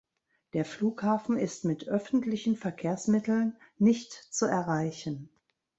[0.53, 5.29] Der Flughafen ist mit öffentlichen Verkehrsmitteln nicht zu erreichen.